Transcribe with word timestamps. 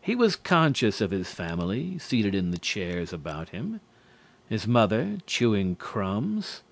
He 0.00 0.16
was 0.16 0.34
conscious 0.34 1.00
of 1.00 1.12
his 1.12 1.30
family 1.32 1.96
seated 1.96 2.34
in 2.34 2.52
chairs 2.58 3.12
about 3.12 3.50
him. 3.50 3.80
His 4.48 4.66
mother, 4.66 5.18
chewing 5.24 5.76
crumbs. 5.76 6.62